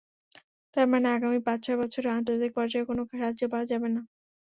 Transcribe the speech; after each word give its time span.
তার 0.75 0.87
মানে 0.87 1.07
আগামী 1.09 1.39
পাঁচ-ছয় 1.47 1.77
বছরে 1.81 2.07
আন্তর্জাতিক 2.11 2.51
পর্যায়ে 2.57 2.87
কোনো 2.89 3.01
সাহায্য 3.11 3.41
পাওয়া 3.51 3.65
যাবে 3.71 3.89
না। 3.95 4.01